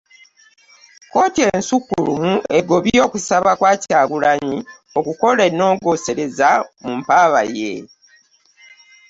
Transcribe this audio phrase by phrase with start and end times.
[1.05, 4.57] Kkooti ensukkulumu egobye okusaba kwa Kyagulanyi
[4.99, 6.49] okukola ennongoosereza
[6.83, 7.73] mu mpaaba ye